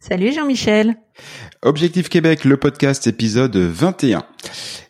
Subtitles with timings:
[0.00, 0.94] Salut Jean-Michel.
[1.62, 4.22] Objectif Québec, le podcast épisode 21.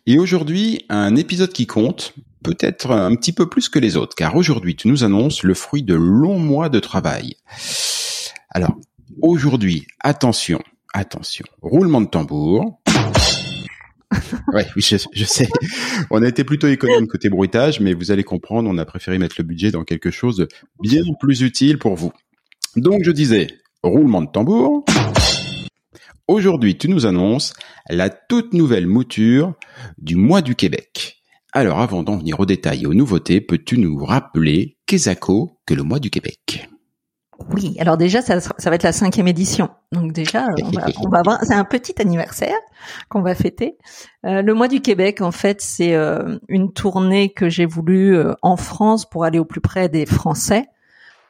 [0.06, 2.12] Et aujourd'hui, un épisode qui compte,
[2.44, 5.82] peut-être un petit peu plus que les autres, car aujourd'hui, tu nous annonces le fruit
[5.82, 7.36] de longs mois de travail.
[8.50, 8.76] Alors,
[9.22, 10.60] aujourd'hui, attention,
[10.92, 12.78] attention, roulement de tambour.
[14.52, 15.48] ouais, oui, je, je, sais.
[16.10, 19.36] On a été plutôt économe côté bruitage, mais vous allez comprendre, on a préféré mettre
[19.38, 20.48] le budget dans quelque chose de
[20.82, 22.12] bien plus utile pour vous.
[22.76, 23.48] Donc, je disais,
[23.82, 24.84] roulement de tambour.
[26.28, 27.54] Aujourd'hui, tu nous annonces
[27.88, 29.54] la toute nouvelle mouture
[29.96, 31.22] du mois du Québec.
[31.54, 35.84] Alors, avant d'en venir aux détails et aux nouveautés, peux-tu nous rappeler, Kesako, que le
[35.84, 36.68] mois du Québec?
[37.54, 39.70] Oui, alors déjà, ça, ça, va être la cinquième édition.
[39.90, 42.58] Donc déjà, on va, on va avoir, c'est un petit anniversaire
[43.08, 43.78] qu'on va fêter.
[44.26, 48.34] Euh, le mois du Québec, en fait, c'est euh, une tournée que j'ai voulu euh,
[48.42, 50.66] en France pour aller au plus près des Français,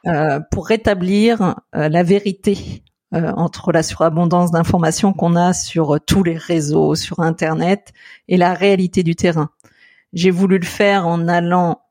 [0.07, 6.37] euh, pour rétablir euh, la vérité entre la surabondance d'informations qu'on a sur tous les
[6.37, 7.91] réseaux, sur Internet,
[8.27, 9.49] et la réalité du terrain.
[10.13, 11.81] J'ai voulu le faire en allant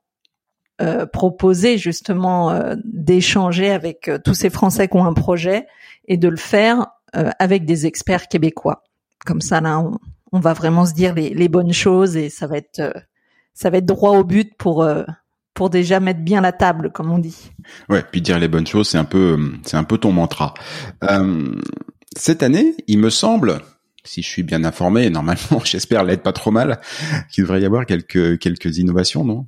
[0.81, 5.67] euh, proposer justement euh, d'échanger avec euh, tous ces Français qui ont un projet
[6.07, 8.83] et de le faire avec des experts québécois.
[9.25, 9.97] Comme ça, là, on,
[10.31, 12.93] on va vraiment se dire les, les, bonnes choses et ça va être
[13.53, 14.87] ça va être droit au but pour
[15.59, 17.51] pour déjà mettre bien la table, comme on dit.
[17.89, 20.53] Ouais, puis dire les bonnes choses, c'est un peu c'est un peu ton mantra.
[22.15, 23.59] cette année, il me semble,
[24.05, 26.79] si je suis bien informé, normalement, j'espère l'être pas trop mal,
[27.29, 29.47] qu'il devrait y avoir quelques quelques innovations, non?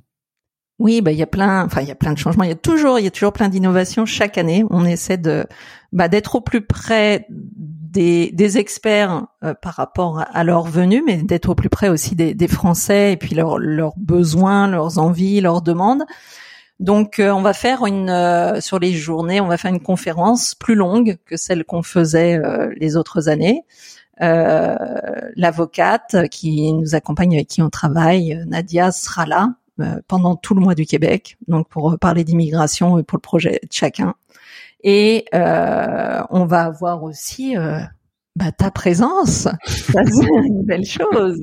[0.78, 2.44] Oui, bah il y a plein, enfin il y a plein de changements.
[2.44, 4.64] Il y a toujours, il y a toujours plein d'innovations chaque année.
[4.68, 5.46] On essaie de
[5.92, 7.26] bah, d'être au plus près
[7.92, 12.16] des, des experts euh, par rapport à leur venue, mais d'être au plus près aussi
[12.16, 16.02] des, des Français et puis leurs leurs besoins, leurs envies, leurs demandes.
[16.80, 20.54] Donc euh, on va faire une euh, sur les journées, on va faire une conférence
[20.54, 22.40] plus longue que celle qu'on faisait
[22.76, 23.62] les autres années.
[24.20, 30.60] L'avocate qui nous accompagne, avec qui on travaille, Nadia sera là euh, pendant tout le
[30.60, 34.14] mois du Québec, donc pour parler d'immigration et pour le projet de chacun.
[34.82, 37.78] Et euh, on va avoir aussi euh,
[38.34, 41.40] bah, ta présence, ça c'est une belle chose.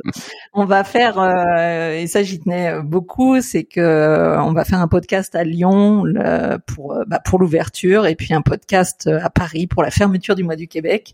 [0.53, 4.87] On va faire, euh, et ça j'y tenais beaucoup, c'est que on va faire un
[4.87, 9.83] podcast à Lyon le, pour bah, pour l'ouverture et puis un podcast à Paris pour
[9.83, 11.13] la fermeture du mois du Québec.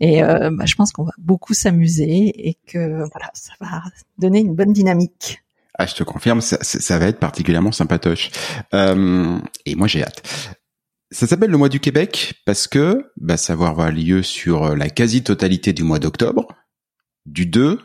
[0.00, 3.82] Et euh, bah, je pense qu'on va beaucoup s'amuser et que voilà, ça va
[4.18, 5.42] donner une bonne dynamique.
[5.80, 8.30] Ah, je te confirme, ça, ça va être particulièrement sympatoche.
[8.74, 10.22] Euh, et moi, j'ai hâte.
[11.12, 14.88] Ça s'appelle le mois du Québec parce que bah, ça va avoir lieu sur la
[14.88, 16.46] quasi-totalité du mois d'octobre,
[17.26, 17.80] du 2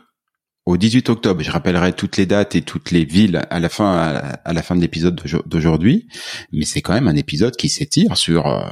[0.64, 1.42] au 18 octobre.
[1.42, 3.96] Je rappellerai toutes les dates et toutes les villes à la fin
[4.44, 6.08] à la, fin de l'épisode d'aujourd'hui,
[6.52, 8.68] mais c'est quand même un épisode qui s'étire sur euh,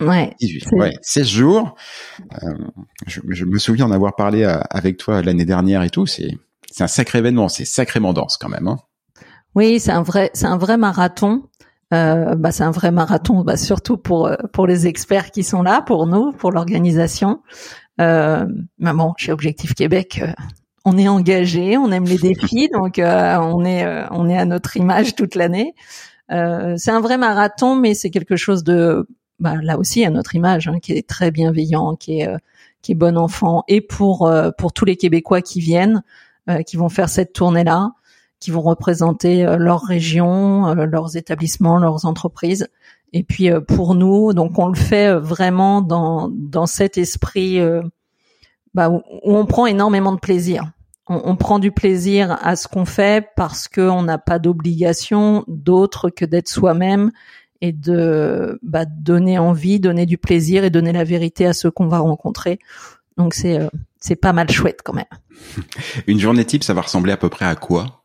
[0.00, 0.34] Ouais.
[0.40, 1.76] 18, ouais, 16 jours.
[2.42, 2.54] Euh,
[3.06, 6.06] je, je, me souviens en avoir parlé à, avec toi l'année dernière et tout.
[6.06, 6.32] C'est
[6.70, 8.66] c'est un sacré événement, c'est sacrément dense quand même.
[8.66, 8.78] Hein.
[9.54, 11.44] Oui, c'est un vrai, c'est un vrai marathon.
[11.94, 15.62] Euh, bah, c'est un vrai marathon, bah, surtout pour euh, pour les experts qui sont
[15.62, 17.40] là, pour nous, pour l'organisation.
[18.00, 18.46] Euh,
[18.78, 20.32] mais bon, chez Objectif Québec, euh,
[20.84, 24.76] on est engagé, on aime les défis, donc euh, on est on est à notre
[24.76, 25.74] image toute l'année.
[26.28, 29.06] c'est un vrai marathon, mais c'est quelque chose de
[29.38, 32.30] bah, là aussi à notre image, hein, qui est très bienveillant, qui est
[32.82, 36.02] qui est bon enfant, et pour pour tous les Québécois qui viennent,
[36.66, 37.92] qui vont faire cette tournée là,
[38.44, 42.68] qui vont représenter leur région, leurs établissements, leurs entreprises.
[43.14, 47.58] Et puis pour nous, donc on le fait vraiment dans dans cet esprit
[48.74, 50.70] bah, où, on prend énormément de plaisir.
[51.08, 56.10] On, on prend du plaisir à ce qu'on fait parce qu'on n'a pas d'obligation d'autre
[56.10, 57.12] que d'être soi-même
[57.60, 61.88] et de bah, donner envie, donner du plaisir et donner la vérité à ceux qu'on
[61.88, 62.58] va rencontrer.
[63.16, 63.68] Donc c'est euh,
[63.98, 65.04] c'est pas mal chouette quand même.
[66.06, 68.03] Une journée type, ça va ressembler à peu près à quoi?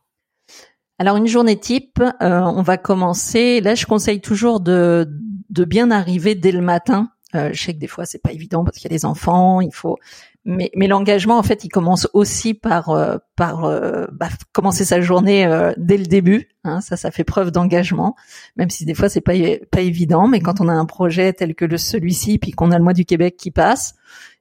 [0.99, 3.61] Alors une journée type, euh, on va commencer.
[3.61, 5.07] Là, je conseille toujours de
[5.49, 7.09] de bien arriver dès le matin.
[7.35, 9.61] Euh, je sais que des fois c'est pas évident parce qu'il y a des enfants,
[9.61, 9.97] il faut
[10.45, 15.01] mais, mais l'engagement, en fait, il commence aussi par euh, par euh, bah, commencer sa
[15.01, 16.49] journée euh, dès le début.
[16.63, 18.15] Hein, ça, ça fait preuve d'engagement,
[18.55, 19.33] même si des fois c'est pas
[19.71, 20.27] pas évident.
[20.27, 22.93] Mais quand on a un projet tel que le celui-ci, puis qu'on a le mois
[22.93, 23.95] du Québec qui passe,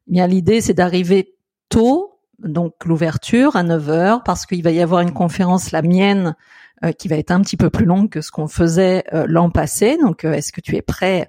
[0.08, 1.34] eh bien l'idée c'est d'arriver
[1.68, 6.36] tôt, donc l'ouverture à 9 heures, parce qu'il va y avoir une conférence, la mienne,
[6.98, 9.98] qui va être un petit peu plus longue que ce qu'on faisait l'an passé.
[10.00, 11.28] Donc, est-ce que tu es prêt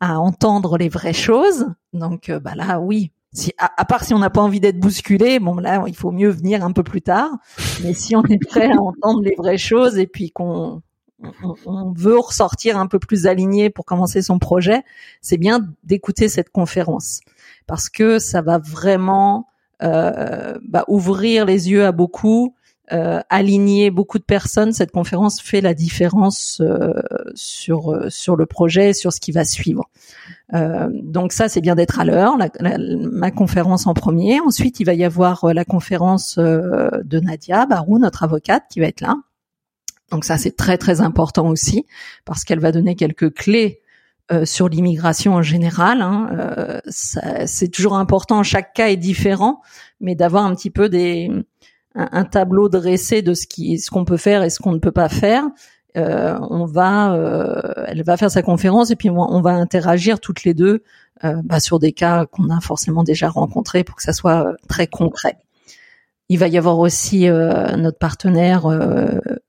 [0.00, 1.68] à entendre les vraies choses?
[1.92, 5.56] Donc, bah là, oui, si, à, part si on n'a pas envie d'être bousculé, bon
[5.56, 7.30] là, il faut mieux venir un peu plus tard.
[7.82, 10.82] Mais si on est prêt à entendre les vraies choses et puis qu'on
[11.66, 14.82] on, veut ressortir un peu plus aligné pour commencer son projet,
[15.20, 17.20] c'est bien d'écouter cette conférence
[17.66, 22.54] parce que ça va vraiment euh, bah, ouvrir les yeux à beaucoup,
[22.92, 24.72] euh, aligner beaucoup de personnes.
[24.72, 26.94] Cette conférence fait la différence euh,
[27.34, 29.90] sur euh, sur le projet, sur ce qui va suivre.
[30.54, 32.38] Euh, donc ça, c'est bien d'être à l'heure.
[33.12, 34.40] ma conférence en premier.
[34.40, 38.80] Ensuite, il va y avoir euh, la conférence euh, de Nadia Barou, notre avocate, qui
[38.80, 39.16] va être là.
[40.10, 41.84] Donc ça, c'est très très important aussi
[42.24, 43.82] parce qu'elle va donner quelques clés
[44.44, 46.02] sur l'immigration en général.
[46.02, 46.80] Hein.
[46.86, 48.42] c'est toujours important.
[48.42, 49.62] Chaque cas est différent,
[50.00, 51.30] mais d'avoir un petit peu des
[51.94, 54.92] un, tableau dressé de ce qui ce qu'on peut faire et ce qu'on ne peut
[54.92, 55.44] pas faire
[55.96, 60.44] euh, on va, euh, elle va faire sa conférence et puis on va interagir toutes
[60.44, 60.82] les deux
[61.24, 64.86] euh, bah, sur des cas qu'on a forcément déjà rencontrés pour que ça soit très
[64.86, 65.38] concret.
[66.28, 68.66] Il va y avoir aussi notre partenaire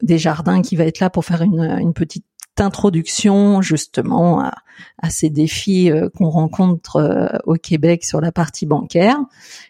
[0.01, 2.23] des jardins qui va être là pour faire une, petite
[2.57, 4.41] introduction justement
[5.01, 9.17] à, ces défis qu'on rencontre au Québec sur la partie bancaire.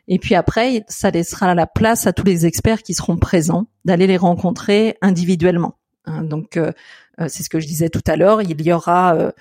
[0.08, 4.08] Et puis après, ça laissera la place à tous les experts qui seront présents d'aller
[4.08, 5.76] les rencontrer individuellement.
[6.06, 6.24] Hein.
[6.24, 6.72] donc, euh,
[7.20, 8.42] euh, c'est ce que je disais tout à l'heure.
[8.42, 9.32] Il y aura euh,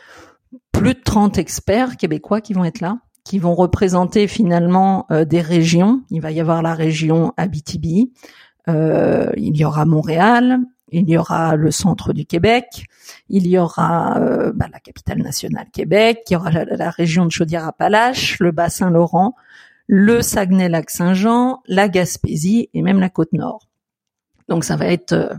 [0.73, 6.03] plus de 30 experts québécois qui vont être là, qui vont représenter finalement des régions.
[6.11, 8.13] Il va y avoir la région Abitibi,
[8.67, 10.61] il y aura Montréal,
[10.93, 12.85] il y aura le centre du Québec,
[13.29, 14.19] il y aura
[14.55, 19.35] bah, la capitale nationale Québec, il y aura la, région de Chaudière-Appalaches, le Bas-Saint-Laurent,
[19.87, 23.69] le Saguenay-Lac-Saint-Jean, la Gaspésie et même la Côte-Nord.
[24.49, 25.39] Donc ça va être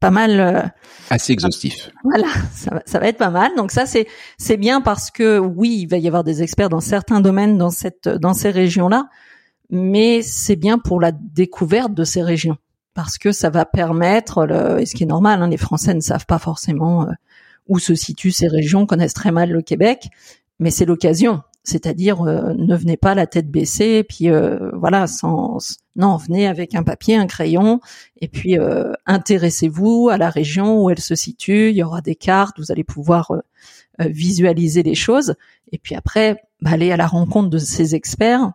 [0.00, 0.62] pas mal euh,
[1.10, 1.90] assez exhaustif.
[2.04, 3.54] Voilà, ça va, ça va, être pas mal.
[3.56, 4.06] Donc ça c'est
[4.36, 7.70] c'est bien parce que oui, il va y avoir des experts dans certains domaines dans
[7.70, 9.08] cette dans ces régions-là,
[9.70, 12.58] mais c'est bien pour la découverte de ces régions
[12.98, 16.00] parce que ça va permettre le, et ce qui est normal, hein, les Français ne
[16.00, 17.12] savent pas forcément euh,
[17.68, 20.08] où se situent ces régions, connaissent très mal le Québec,
[20.58, 25.58] mais c'est l'occasion c'est-à-dire euh, ne venez pas la tête baissée, puis euh, voilà, sans
[25.94, 27.80] non, venez avec un papier, un crayon,
[28.20, 31.70] et puis euh, intéressez-vous à la région où elle se situe.
[31.70, 33.30] Il y aura des cartes, vous allez pouvoir
[34.00, 35.34] visualiser les choses,
[35.70, 38.52] et puis après, bah, aller à la rencontre de ces experts,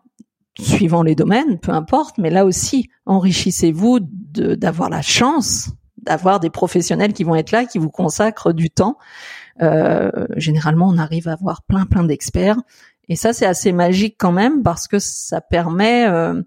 [0.60, 7.14] suivant les domaines, peu importe, mais là aussi, enrichissez-vous d'avoir la chance d'avoir des professionnels
[7.14, 8.98] qui vont être là, qui vous consacrent du temps.
[10.36, 12.58] généralement, on arrive à avoir plein plein d'experts
[13.10, 16.08] et ça, c'est assez magique quand même parce que ça permet.
[16.08, 16.42] Euh,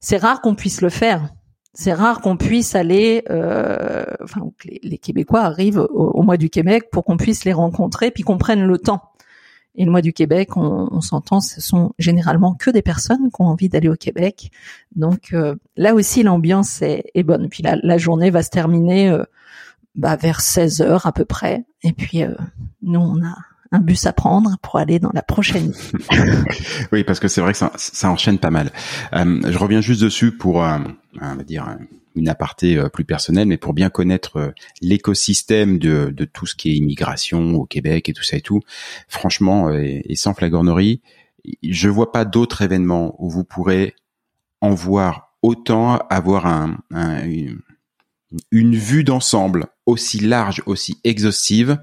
[0.00, 1.28] c'est rare qu'on puisse le faire.
[1.74, 3.24] C'est rare qu'on puisse aller.
[3.30, 8.10] Euh, enfin, les, les, Québécois arrivent au, mois du Québec pour qu'on puisse les rencontrer
[8.10, 9.02] puis qu'on prenne le temps.
[9.74, 13.40] Et le mois du Québec, on, on s'entend, ce sont généralement que des personnes qui
[13.40, 14.50] ont envie d'aller au Québec.
[14.96, 17.48] Donc euh, là aussi, l'ambiance est, est, bonne.
[17.48, 19.22] Puis la, la, journée va se terminer euh,
[19.94, 21.64] bah, vers 16 heures à peu près.
[21.82, 22.34] Et puis euh,
[22.82, 23.36] nous, on a
[23.70, 25.74] un bus à prendre pour aller dans la prochaine.
[26.92, 28.70] oui, parce que c'est vrai que ça, ça, enchaîne pas mal.
[29.12, 30.78] Euh, je reviens juste dessus pour, euh,
[31.20, 31.76] on va dire,
[32.16, 34.50] une aparté euh, plus personnelle, mais pour bien connaître euh,
[34.80, 38.60] l'écosystème de, de tout ce qui est immigration au Québec et tout ça et tout.
[39.08, 41.00] Franchement, et, sans flagornerie,
[41.62, 43.94] je vois pas d'autres événements où vous pourrez
[44.60, 47.60] en voir autant, avoir un, une,
[48.50, 51.78] une vue d'ensemble aussi large, aussi exhaustive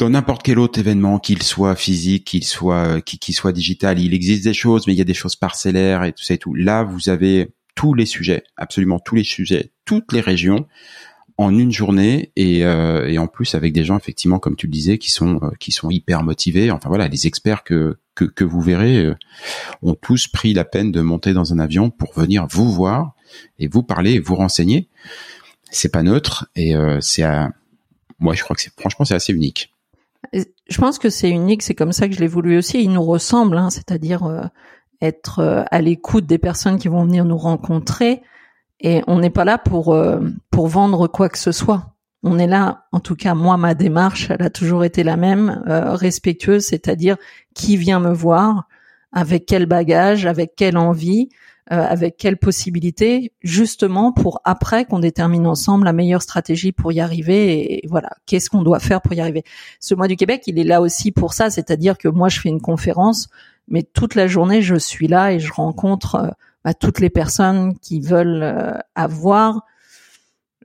[0.00, 4.44] dans n'importe quel autre événement, qu'il soit physique, qu'il soit qu'il soit digital, il existe
[4.44, 6.54] des choses, mais il y a des choses parcellaires et tout ça et tout.
[6.54, 10.66] Là, vous avez tous les sujets, absolument tous les sujets, toutes les régions
[11.38, 14.98] en une journée et, euh, en plus avec des gens effectivement comme tu le disais
[14.98, 16.70] qui sont euh, qui sont hyper motivés.
[16.70, 19.14] Enfin voilà, les experts que que, que vous verrez euh,
[19.80, 23.14] ont tous pris la peine de monter dans un avion pour venir vous voir
[23.58, 24.90] et vous parler vous renseigner.
[25.70, 27.24] C'est pas neutre et c'est
[28.18, 29.72] moi je crois que c'est franchement c'est assez unique.
[30.34, 32.82] Je pense que c'est unique, c'est comme ça que je l'ai voulu aussi.
[32.82, 34.50] Il nous ressemble, hein, c'est-à-dire
[35.02, 38.22] être à l'écoute des personnes qui vont venir nous rencontrer
[38.80, 41.94] et on n'est pas là pour euh, pour vendre quoi que ce soit.
[42.22, 45.62] On est là, en tout cas moi, ma démarche, elle a toujours été la même,
[45.68, 47.16] euh, respectueuse, c'est-à-dire
[47.54, 48.68] qui vient me voir,
[49.12, 51.36] avec quel bagage, avec quelle envie, euh,
[51.72, 57.74] avec quelle possibilité, justement pour après qu'on détermine ensemble la meilleure stratégie pour y arriver
[57.74, 59.44] et, voilà, qu'est-ce qu'on doit faire pour y arriver.
[59.78, 62.48] Ce mois du Québec, il est là aussi pour ça, c'est-à-dire que moi je fais
[62.48, 63.28] une conférence,
[63.68, 66.34] mais toute la journée je suis là et je rencontre
[66.64, 69.62] à toutes les personnes qui veulent euh, avoir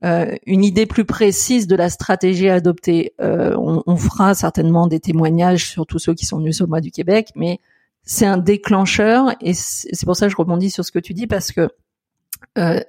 [0.04, 3.14] euh, une idée plus précise de la stratégie à adopter.
[3.22, 6.82] Euh, on, on, fera certainement des témoignages sur tous ceux qui sont venus le mois
[6.82, 7.60] du Québec, mais
[8.06, 11.28] c'est un déclencheur et c'est pour ça que je rebondis sur ce que tu dis
[11.28, 11.70] parce que
[12.58, 12.80] euh,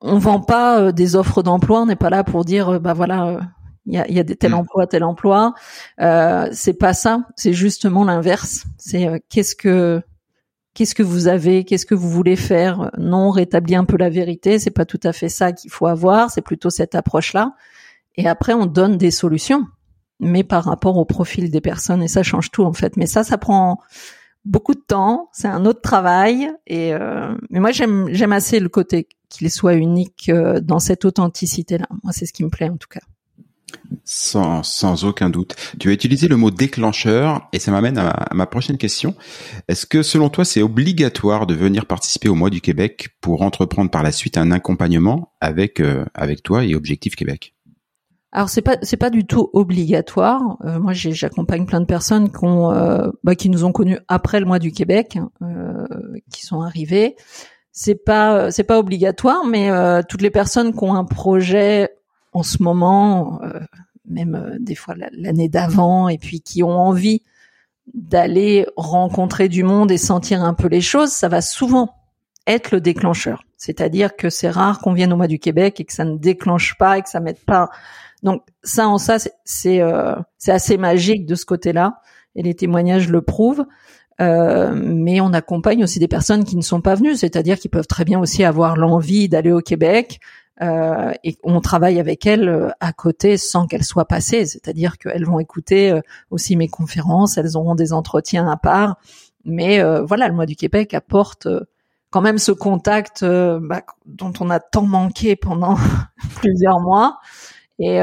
[0.00, 3.40] on, vend pas des offres d'emploi, on n'est pas là pour dire bah voilà
[3.86, 4.54] il y a, y a des tel mm.
[4.54, 5.54] emploi tel emploi.
[6.00, 8.64] Euh, c'est pas ça, c'est justement l'inverse.
[8.76, 10.02] C'est qu'est-ce que
[10.74, 12.90] qu'est-ce que vous avez, qu'est-ce que vous voulez faire?
[12.98, 16.30] Non, rétablir un peu la vérité, c'est pas tout à fait ça qu'il faut avoir,
[16.30, 17.54] c'est plutôt cette approche-là.
[18.16, 19.64] Et après, on donne des solutions,
[20.20, 22.96] mais par rapport au profil des personnes, et ça change tout en fait.
[22.96, 23.80] Mais ça, ça prend
[24.46, 26.50] beaucoup de temps, c'est un autre travail.
[26.66, 31.86] Et euh, mais moi, j'aime assez le côté qu'il soit unique euh, dans cette authenticité-là.
[32.02, 33.00] Moi, c'est ce qui me plaît en tout cas.
[34.04, 35.54] Sans, sans aucun doute.
[35.78, 39.14] Tu as utilisé le mot déclencheur et ça m'amène à, ma prochaine question.
[39.68, 43.90] Est-ce que selon toi c'est obligatoire de venir participer au mois du Québec pour entreprendre
[43.90, 47.55] par la suite un accompagnement avec euh, avec toi et Objectif Québec?
[48.36, 50.58] Alors c'est pas c'est pas du tout obligatoire.
[50.64, 54.40] Euh, moi j'accompagne plein de personnes qui ont euh, bah, qui nous ont connus après
[54.40, 55.18] le mois du Québec,
[56.30, 57.16] qui sont arrivés.
[57.72, 59.70] C'est pas c'est pas obligatoire, mais
[60.04, 61.90] toutes les personnes qui ont un projet
[62.36, 63.60] en ce moment, euh,
[64.06, 67.22] même euh, des fois l'année d'avant, et puis qui ont envie
[67.94, 71.94] d'aller rencontrer du monde et sentir un peu les choses, ça va souvent
[72.46, 73.44] être le déclencheur.
[73.56, 76.76] C'est-à-dire que c'est rare qu'on vienne au mois du Québec et que ça ne déclenche
[76.76, 77.70] pas et que ça mette pas.
[78.26, 82.02] Donc ça en ça c'est euh, c'est assez magique de ce côté-là
[82.34, 83.64] et les témoignages le prouvent.
[84.20, 87.86] Euh, mais on accompagne aussi des personnes qui ne sont pas venues, c'est-à-dire qui peuvent
[87.86, 90.20] très bien aussi avoir l'envie d'aller au Québec,
[90.62, 95.26] euh, et on travaille avec elles euh, à côté sans qu'elles soient passées, c'est-à-dire qu'elles
[95.26, 98.96] vont écouter euh, aussi mes conférences, elles auront des entretiens à part,
[99.44, 101.46] mais voilà, le mois du Québec apporte
[102.10, 105.76] quand même ce contact bah, dont on a tant manqué pendant
[106.34, 107.18] plusieurs mois.
[107.78, 108.00] Et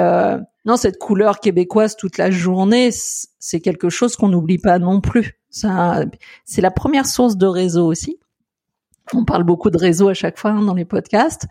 [0.65, 5.39] non, cette couleur québécoise toute la journée, c'est quelque chose qu'on n'oublie pas non plus.
[5.49, 8.19] C'est la première source de réseau aussi.
[9.13, 11.47] On parle beaucoup de réseau à chaque fois hein, dans les podcasts.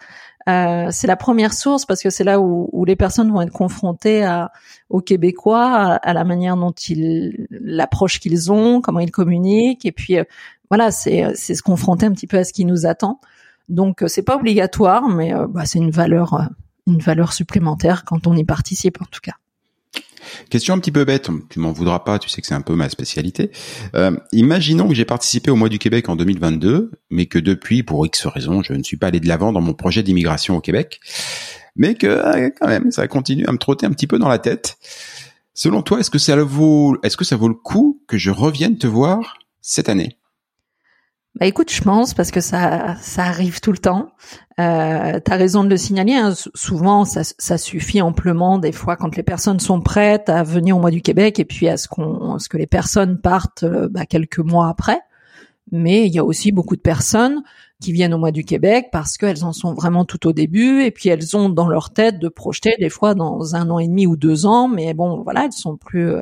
[0.49, 3.53] Euh, c'est la première source parce que c'est là où, où, les personnes vont être
[3.53, 4.51] confrontées à,
[4.89, 10.19] aux Québécois, à, la manière dont ils, l'approche qu'ils ont, comment ils communiquent, et puis
[10.19, 10.25] euh,
[10.71, 13.21] voilà, c'est se confronter un petit peu à ce qui nous attend.
[13.69, 16.49] Donc euh, c'est pas obligatoire, mais bah, c'est une valeur
[16.87, 19.35] une valeur supplémentaire quand on y participe en tout cas.
[20.51, 22.75] Question un petit peu bête, tu m'en voudras pas, tu sais que c'est un peu
[22.75, 23.51] ma spécialité.
[23.95, 28.07] Euh, imaginons que j'ai participé au mois du Québec en 2022, mais que depuis, pour
[28.07, 31.01] X raisons, je ne suis pas allé de l'avant dans mon projet d'immigration au Québec,
[31.77, 34.39] mais que euh, quand même, ça continue à me trotter un petit peu dans la
[34.39, 34.79] tête.
[35.55, 38.79] Selon toi, est-ce que ça vaut, est-ce que ça vaut le coup que je revienne
[38.79, 40.19] te voir cette année?
[41.41, 44.11] Bah écoute, je pense parce que ça ça arrive tout le temps.
[44.61, 46.13] Euh, tu as raison de le signaler.
[46.13, 46.35] Hein.
[46.55, 50.81] Souvent, ça, ça, suffit amplement des fois quand les personnes sont prêtes à venir au
[50.81, 54.05] mois du Québec et puis à ce qu'on ce que les personnes partent euh, bah,
[54.05, 55.01] quelques mois après.
[55.71, 57.43] Mais il y a aussi beaucoup de personnes
[57.81, 60.91] qui viennent au mois du Québec parce qu'elles en sont vraiment tout au début et
[60.91, 64.07] puis elles ont dans leur tête de projeter des fois dans un an et demi
[64.07, 64.69] ou deux ans.
[64.69, 66.13] Mais bon, voilà, elles sont plus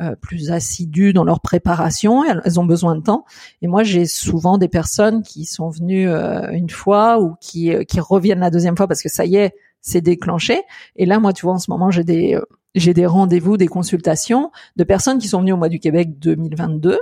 [0.00, 3.24] euh, euh, plus assidus dans leur préparation, elles, ont besoin de temps.
[3.62, 7.84] Et moi, j'ai souvent des personnes qui sont venues euh, une fois ou qui, euh,
[7.84, 10.62] qui reviennent la deuxième fois parce que ça y est, c'est déclenché.
[10.96, 12.38] Et là, moi, tu vois, en ce moment, j'ai des
[12.74, 16.98] j'ai des rendez-vous, des consultations de personnes qui sont venues au mois du Québec 2022.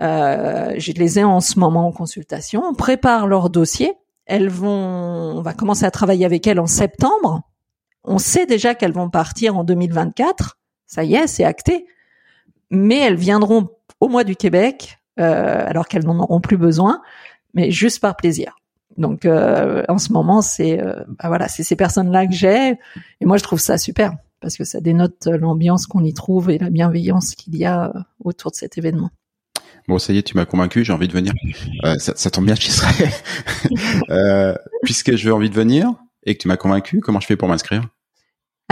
[0.00, 2.62] Euh, je les ai en ce moment en consultation.
[2.64, 3.92] On prépare leur dossier.
[4.24, 7.42] Elles vont, on va commencer à travailler avec elles en septembre.
[8.02, 10.56] On sait déjà qu'elles vont partir en 2024
[10.92, 11.86] Ça y est, c'est acté.
[12.70, 17.00] Mais elles viendront au mois du Québec, euh, alors qu'elles n'en auront plus besoin,
[17.54, 18.56] mais juste par plaisir.
[18.98, 22.74] Donc euh, en ce moment, c'est euh, bah voilà, c'est ces personnes-là que j'ai,
[23.22, 26.58] et moi je trouve ça super parce que ça dénote l'ambiance qu'on y trouve et
[26.58, 27.90] la bienveillance qu'il y a
[28.22, 29.08] autour de cet événement.
[29.88, 31.32] Bon, ça y est, tu m'as convaincu, j'ai envie de venir.
[31.98, 33.08] Ça, tombe bien, j'y serai.
[34.82, 35.94] puisque j'ai envie de venir
[36.24, 37.88] et que tu m'as convaincu, comment je fais pour m'inscrire?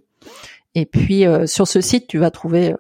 [0.77, 2.77] Et puis sur ce site, tu vas trouver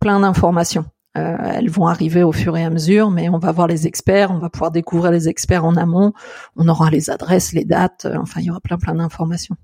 [0.00, 0.86] plein d'informations.
[1.18, 4.30] Euh, elles vont arriver au fur et à mesure, mais on va voir les experts,
[4.30, 6.12] on va pouvoir découvrir les experts en amont,
[6.54, 9.56] on aura les adresses, les dates, euh, enfin il y aura plein plein d'informations.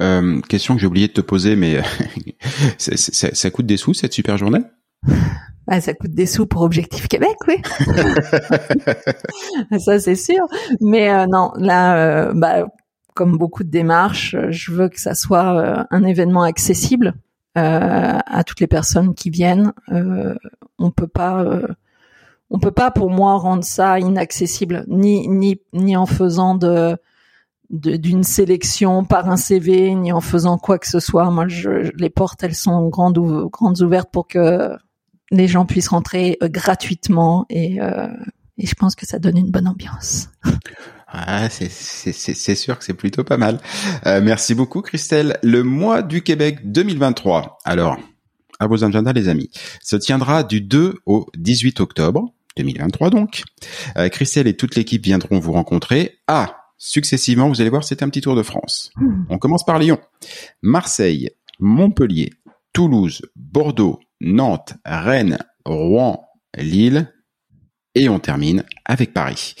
[0.00, 1.82] Euh, question que j'ai oublié de te poser, mais
[2.78, 4.62] ça, coûte des sous cette super journée?
[5.66, 7.60] Bah, ça coûte des sous pour Objectif Québec, oui.
[9.78, 10.46] ça c'est sûr.
[10.80, 12.68] Mais non, là, bah,
[13.12, 17.12] comme beaucoup de démarches, je veux que ça soit un événement accessible.
[17.58, 19.74] Euh, à toutes les personnes qui viennent.
[19.90, 20.34] Euh,
[20.78, 21.68] on peut pas, euh,
[22.48, 26.96] on peut pas pour moi rendre ça inaccessible, ni ni ni en faisant de
[27.68, 31.30] d'une sélection par un CV, ni en faisant quoi que ce soit.
[31.30, 33.18] Moi, je, les portes, elles sont grandes,
[33.50, 34.74] grandes ouvertes pour que
[35.30, 37.78] les gens puissent rentrer gratuitement et,
[38.58, 40.28] et je pense que ça donne une bonne ambiance.
[41.14, 43.60] Ah, c'est sûr que c'est plutôt pas mal.
[44.06, 45.38] Euh, merci beaucoup Christelle.
[45.42, 47.58] Le mois du Québec 2023.
[47.64, 47.98] Alors,
[48.58, 49.50] à vos agendas les amis,
[49.82, 53.42] se tiendra du 2 au 18 octobre 2023 donc.
[53.98, 58.08] Euh, Christelle et toute l'équipe viendront vous rencontrer à successivement, vous allez voir, c'est un
[58.08, 58.90] petit tour de France.
[59.28, 60.00] On commence par Lyon,
[60.62, 62.30] Marseille, Montpellier,
[62.72, 67.12] Toulouse, Bordeaux, Nantes, Rennes, Rouen, Lille,
[67.94, 69.54] et on termine avec Paris.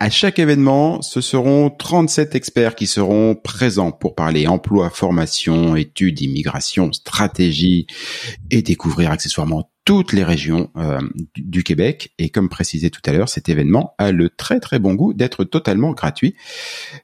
[0.00, 6.20] À chaque événement, ce seront 37 experts qui seront présents pour parler emploi, formation, études,
[6.20, 7.86] immigration, stratégie
[8.50, 10.98] et découvrir accessoirement toutes les régions euh,
[11.36, 12.14] du Québec.
[12.18, 15.44] Et comme précisé tout à l'heure, cet événement a le très très bon goût d'être
[15.44, 16.34] totalement gratuit.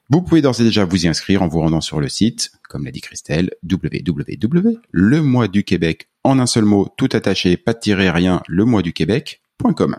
[0.09, 2.85] Vous pouvez d'ores et déjà vous y inscrire en vous rendant sur le site, comme
[2.85, 8.65] l'a dit Christelle, www.lemoisduquebec en un seul mot, tout attaché, pas de tirer rien, le
[8.65, 9.97] mois du Québec.com.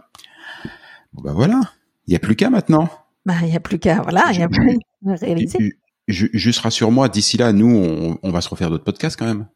[1.13, 1.61] Bon bah voilà,
[2.07, 2.89] il y a plus qu'à maintenant.
[3.27, 5.75] Bah il y a plus qu'à voilà, il y a plus à réaliser.
[6.09, 9.47] Juste rassure-moi, d'ici là, nous, on, on va se refaire d'autres podcasts quand même.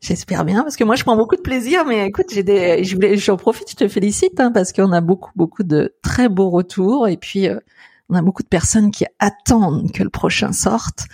[0.00, 1.84] J'espère bien parce que moi je prends beaucoup de plaisir.
[1.84, 5.00] Mais écoute, j'ai des, je voulais, j'en profite, je te félicite hein, parce qu'on a
[5.00, 7.58] beaucoup beaucoup de très beaux retours et puis euh,
[8.08, 11.04] on a beaucoup de personnes qui attendent que le prochain sorte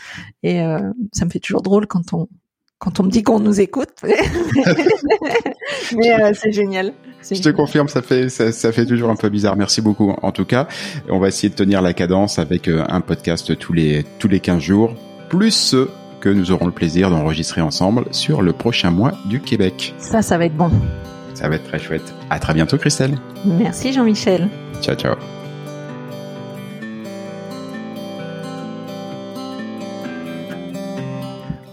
[0.42, 2.28] et euh, ça me fait toujours drôle quand on
[2.78, 3.90] quand on me dit qu'on nous écoute.
[5.96, 6.92] mais euh, c'est génial.
[7.30, 9.56] Je te confirme, ça fait ça, ça, fait toujours un peu bizarre.
[9.56, 10.14] Merci beaucoup.
[10.22, 10.68] En tout cas,
[11.08, 14.40] on va essayer de tenir la cadence avec euh, un podcast tous les tous les
[14.40, 14.94] 15 jours,
[15.30, 19.94] plus ceux que nous aurons le plaisir d'enregistrer ensemble sur le prochain mois du Québec.
[19.98, 20.70] Ça, ça va être bon.
[21.34, 22.14] Ça va être très chouette.
[22.30, 23.18] À très bientôt, Christelle.
[23.44, 24.48] Merci, Jean-Michel.
[24.80, 25.14] Ciao, ciao.